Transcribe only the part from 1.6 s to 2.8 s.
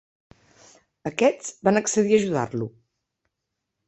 van accedir a ajudar-lo.